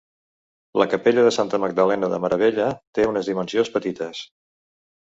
La 0.81 0.87
capella 0.93 1.25
de 1.27 1.33
Santa 1.35 1.59
Magdalena 1.65 2.11
de 2.15 2.21
Meravella 2.25 2.73
té 2.99 3.09
unes 3.13 3.33
dimensions 3.33 3.75
petites. 3.79 4.27